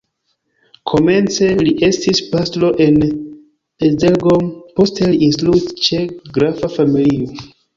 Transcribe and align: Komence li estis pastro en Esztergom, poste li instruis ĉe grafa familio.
Komence 0.91 1.49
li 1.67 1.73
estis 1.87 2.21
pastro 2.31 2.71
en 2.87 2.97
Esztergom, 3.89 4.49
poste 4.81 5.11
li 5.13 5.23
instruis 5.29 5.69
ĉe 5.91 6.01
grafa 6.39 6.73
familio. 6.81 7.49